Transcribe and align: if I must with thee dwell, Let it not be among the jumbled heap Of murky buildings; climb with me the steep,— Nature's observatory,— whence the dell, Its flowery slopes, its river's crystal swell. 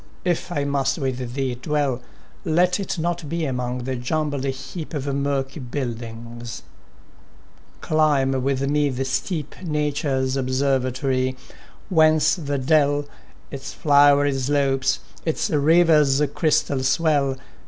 if 0.25 0.51
I 0.51 0.63
must 0.63 0.97
with 0.97 1.35
thee 1.35 1.53
dwell, 1.53 2.01
Let 2.43 2.79
it 2.79 2.97
not 2.97 3.29
be 3.29 3.45
among 3.45 3.83
the 3.83 3.95
jumbled 3.95 4.45
heap 4.45 4.95
Of 4.95 5.05
murky 5.05 5.59
buildings; 5.59 6.63
climb 7.81 8.31
with 8.41 8.67
me 8.67 8.89
the 8.89 9.05
steep,— 9.05 9.53
Nature's 9.63 10.35
observatory,— 10.35 11.37
whence 11.89 12.33
the 12.33 12.57
dell, 12.57 13.05
Its 13.51 13.75
flowery 13.75 14.33
slopes, 14.35 15.01
its 15.23 15.51
river's 15.51 16.19
crystal 16.33 16.81
swell. 16.81 17.37